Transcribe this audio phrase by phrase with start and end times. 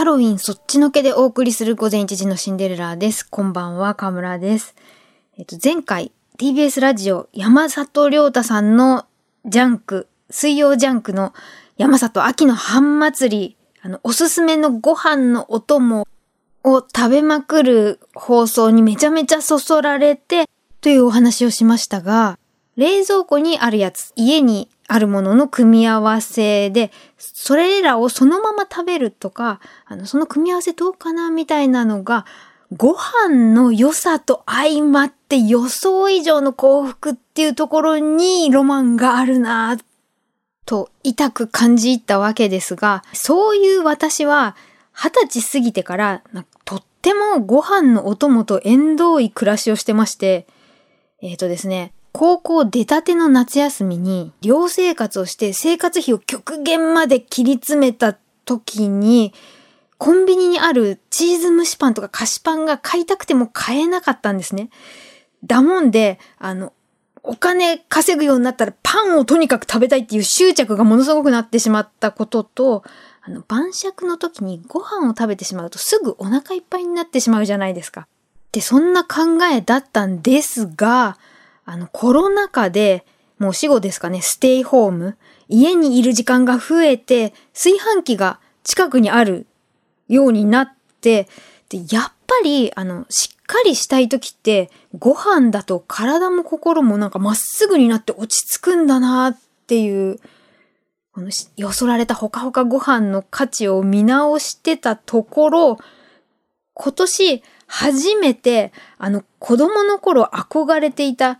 [0.00, 3.22] ハロウィンそっちのけでお送りする午前1時のシンデレラです。
[3.22, 4.74] こんばんは、河村です。
[5.36, 9.04] えっと、前回 TBS ラジオ山里亮太さんの
[9.44, 11.34] ジャンク、水曜ジャンクの
[11.76, 16.08] 山里秋の半祭り、あの、おすすめのご飯のお供
[16.64, 20.48] を食べまくる放送にめちゃめちゃそそられて
[20.80, 22.38] というお話をしましたが、
[22.76, 32.26] 冷蔵庫にあるやつ、家にあるものの組み合わせで、それらをそのまま食べるとか、あの、その組み合わせどうかなみたいなのが、
[32.76, 39.76] ご飯の良さと相まって予想以上の幸福っていうところにロマンがあるな
[40.66, 44.56] と痛く感じたわけですが、そういう私は
[44.92, 46.22] 二十歳過ぎてから
[46.64, 50.46] とってもご飯のお供と縁遠い暮らしをしてまして、
[51.22, 59.32] えっ、ー、とですね、高校出たての夏休みに寮生活をして生活費を極限まで切り詰めた時に
[60.00, 64.70] コンビニにあるチーズ蒸しパンとか菓子パンが買いたくても買えなかったんですね。
[65.44, 66.72] だもんで、あの、
[67.22, 72.82] お金稼ぐようになったらパンをとにかく食べたいっていう執着がものすごくなってしまったことと、
[73.20, 78.08] あの、晩酌の時にご飯を食べてしまうとすぐお腹いっぱいになってしまうじゃないですか。
[78.52, 81.18] で、そんな考えだったんですが、
[81.70, 83.06] あの、コロナ禍で、
[83.38, 85.16] もう死後ですかね、ステイホーム、
[85.48, 89.46] 家にいる時間が増えて、炊飯器が近くにある
[90.08, 91.28] ようになって、
[91.68, 100.18] で、やっぱり、あの、しっかりしたい時って、ご飯だと体も心もなんかまっすぐになって落ち着くんだなっていう、
[101.12, 105.78] このよそられたほかほかご飯の価値を見直してたところ、
[106.74, 111.38] 今年初めて、あの、子供の頃憧れていた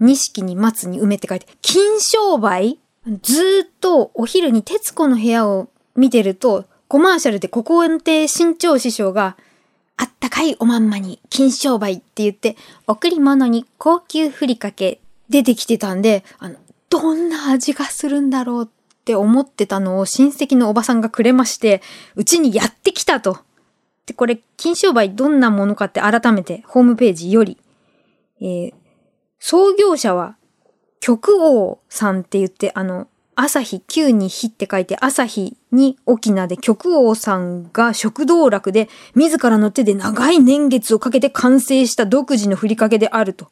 [0.00, 2.78] 錦に松に梅って書いて、金商売？
[3.22, 9.36] ずっとお昼に徹子の部屋を見てると、コマーシャルでここで新潮師匠が、
[9.96, 12.56] あったかいおまんまに金商売って言って、
[12.86, 16.56] 贈り物に高級ふりかけ出てきてたんで、あの、
[16.88, 18.68] どんな味がするんだろうっ
[19.04, 21.82] て思ってたのを親戚のおばさんがくれまして、
[22.14, 23.38] うちにやってきたと。
[24.06, 27.58] で、これ、金商売どんなものかって改めてホームページより、
[28.40, 28.74] えー、
[29.50, 30.36] 創業者は、
[31.00, 43.48] 極王さんって言って、あの、朝日、9に日って書いて、朝日に沖縄で極王さんが食道楽で、自らの手で長い年月をかけて完成した独自のふりかけであると。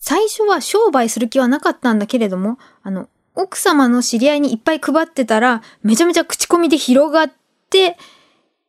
[0.00, 7.32] 最初は商売する気はなかったんだけれども、あの、奥様の知り合いにいっぱい配ってたら、めちゃめちゃ口コミで広がっ
[7.70, 7.96] て、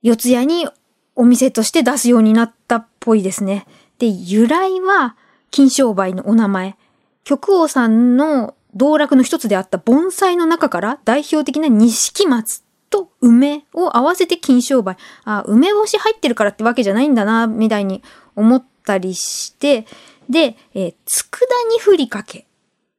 [0.03, 0.69] 四谷に
[1.16, 3.66] お店として出すようになったっぽいですね。
[3.97, 5.16] で、由来は、
[5.52, 6.75] 金商売のお名前。
[7.24, 14.97] 極王さんの道楽の一つであった盆栽の中から代表的な錦松と梅を合わせて金商売。
[15.25, 18.03] あ、梅干し入ってるからってわけじゃないんだな、みたいに
[18.35, 19.85] 思ったりして、
[20.30, 22.46] で、えー、佃煮ふりかけ。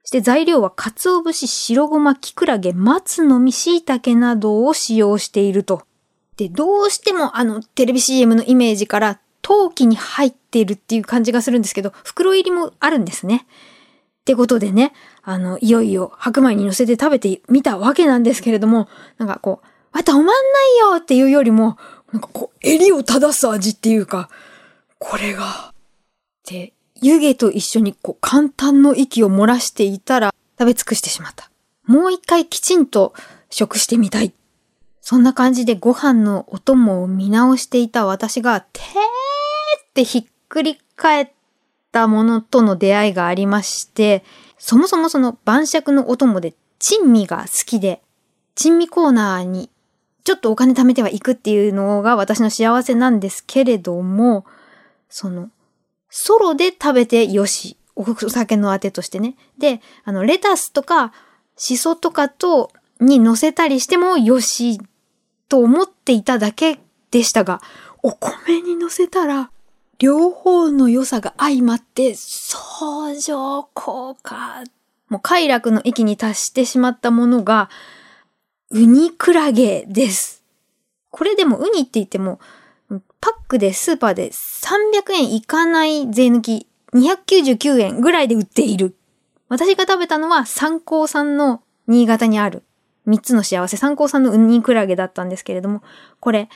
[0.03, 5.83] そして材料は鰹節、白ごま、キクラゲ、松の実、椎茸などを使用していると。
[6.37, 13.47] で、どうしてもあのテレビ CM のイメージから陶器に入っているっていう感じがするんですけど、袋入りもあるんですね。
[13.49, 20.37] ってことでね、あの、いよいよ白米に乗せて食べてみたわけなんですけれども、なんかこう、あ、止まんない
[20.93, 21.79] よっていうよりも、
[22.13, 24.29] なんかこう、襟を正す味っていうか、
[24.99, 25.73] これが、
[26.47, 31.51] で、湯気と一緒にこう、簡単の息を漏らしていたら、食べ尽くしてしまった。
[31.87, 33.15] もう一回きちんと
[33.49, 34.33] 食してみたい。
[35.01, 38.83] そんな感じでご飯のお供を見直していた私が、て
[39.89, 41.29] ってひっくり返っ
[41.93, 44.25] たものとの出会いがありまして、
[44.59, 48.03] そもそもその晩酌のお供で珍味が好きで、
[48.55, 49.71] 珍味コーナーに
[50.29, 54.45] ちょっとお金貯めては行くっていうのが私の幸せなんですけれども、
[55.09, 55.49] その、
[56.11, 57.79] ソロで食べてよし。
[57.97, 59.37] お酒のあてとしてね。
[59.59, 61.13] で、あの、レタスとか、
[61.57, 62.71] シソとかと、
[63.01, 64.79] に乗せたりしてもよし、
[65.49, 66.79] と思っていただけ
[67.11, 67.63] でしたが、
[68.03, 69.51] お米に乗せたら、
[69.99, 74.63] 両方の良さが相まって、相乗効果。
[75.09, 77.69] もう快楽の域に達してしまったものが、
[78.71, 80.45] ウニクラゲです。
[81.11, 82.39] これでもウニって言っても、
[83.21, 88.95] パックでスーパーで300円いかない税抜き299円ぐらいで売っている。
[89.49, 92.63] 私が食べたのは三高さんの新潟にある
[93.09, 95.83] 3つの幸せ三高さんのウニクラゲだったんですけれども、
[96.21, 96.49] これ、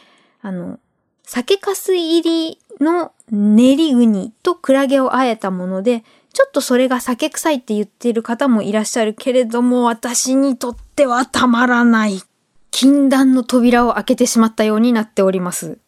[0.43, 0.79] あの、
[1.25, 12.23] 酒粕入りの練りウニとクラゲをあえたもので、ちょっとそれが酒臭いって言っている方もいらっしゃるけれども、私にとってはたまらない。
[12.71, 15.79] 禁断の扉を開けてしまったようになっております。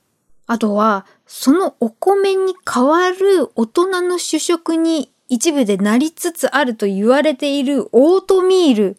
[0.46, 8.98] あとは、そのお米に代わる大人の主食に一部でなりつつあると言われているオートミール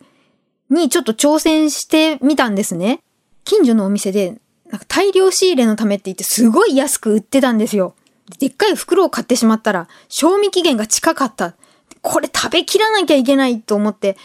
[0.72, 3.02] にちょっと挑戦してみたんですね。
[3.44, 4.40] 近所のお店で、
[4.76, 7.96] なんか大量仕入れのためって言ってすごい安く売ってたんですよ。
[8.40, 11.56] でっかい袋を買ってしまったら、賞味期限が近かった。
[12.02, 14.18] これ食べきらなきゃいけないと思って、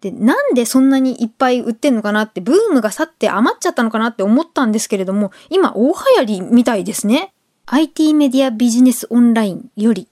[0.00, 7.34] で、なんでそんなにいっぱい売ってんのかなって、ブームが去って余っちゃったのかなって思ったんですけれども、今大流行りみたいですね。
[7.66, 10.08] IT メディアビジネスオンラインより。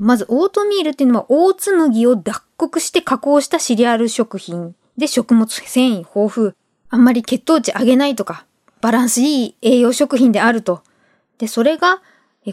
[0.00, 6.52] まず、オートミールっていうのは、大ツ麦を脱穀して加工したシリアル食品で食物繊維豊富。
[6.88, 8.45] あんまり血糖値上げないとか、
[8.86, 10.84] バランスいい栄養食品であると。
[11.38, 12.02] で、それが、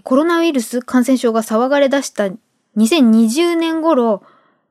[0.01, 2.24] コロナウイルス感染症が騒がれ出した
[2.75, 4.24] 2020年頃、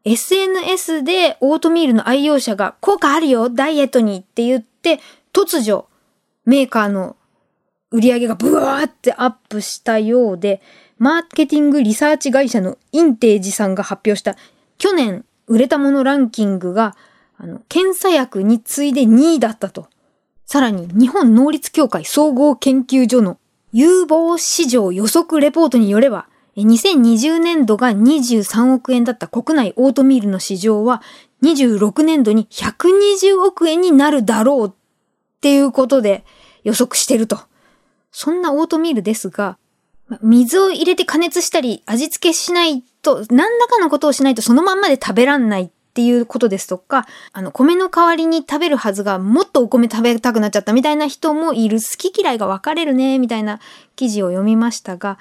[0.02, 4.98] SNS でオートミールの愛用者が効果あるよ、ダイエットにって言って、
[5.32, 5.84] 突如、
[6.46, 7.14] メーカーの
[7.92, 10.60] 売り上げがブワーってアップしたようで、
[10.98, 14.34] マーケティングリサーチ会社のインテージさんが発表した
[14.78, 16.96] 去年売れたものランキングが、
[17.36, 19.91] あの、検査薬に次いで2位だったと。
[20.52, 23.38] さらに日本能率協会総合研究所の
[23.72, 26.26] 有望市場予測レポートによれば、
[26.58, 31.00] 2020年度が23億円だった国内オートミールの市場は
[31.42, 34.72] 26年度に120億円になるだろうっ
[35.40, 36.22] ていうことで
[36.64, 37.38] 予測してると。
[38.10, 39.56] そんなオートミールですが、
[40.20, 53.60] 水を入れて加熱したり味付けしないと、何らかのことをしないとそのまんまで食べらんないっっていうことですとか、あの、米の代わりに食べるはずがもっとお米食べたくなっちゃったみたいな人もいる、好き嫌いが分かれるね、みたいな
[53.94, 55.18] 記事を読みましたが、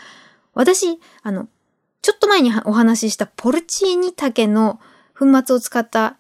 [0.54, 1.50] 私、あの、
[2.02, 4.80] ちょっと前にお話ししたポルチーニ竹の
[5.20, 6.16] 粉末を使った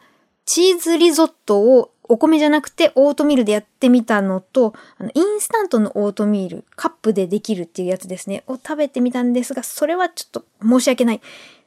[0.45, 11.21] チーズリゾットをお米じゃなくてオートミールでやってみたのと、あの、インスタントのオートミール、カップでできるっていうやつですね、を食べてみたんですが、それはちょっと申し訳ない。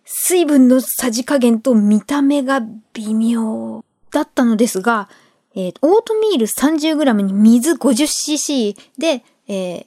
[0.05, 2.61] 水分のさじ加減と見た目が
[2.93, 5.09] 微妙だったのですが、
[5.55, 9.87] えー、オートミール 30g に水 50cc で、えー、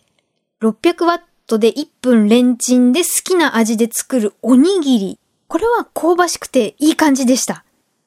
[0.61, 5.19] 600ワットで1分レンチンで好きな味で作るおにぎり。
[5.47, 7.63] これは香ばしくていい感じでした。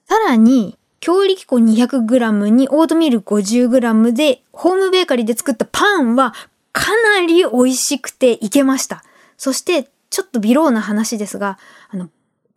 [0.07, 6.35] さらに、強力粉 200g にオートミール 50g でホームベーカリーで作ったパンは
[6.73, 9.03] かなり美味しくていけました。
[9.39, 11.59] そして、ちょっと微ローな話ですが、
[11.89, 12.11] あの、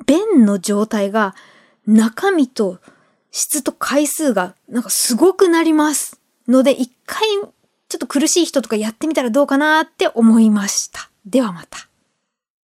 [0.06, 1.36] 便の状態が
[1.86, 2.80] 中身と
[3.32, 6.20] 質と回数がなんかすごくなります。
[6.48, 7.28] ので、一回
[7.90, 11.10] ちょっと苦しい人とかやってみたらどうかなって思いました。
[11.26, 11.88] ではまた。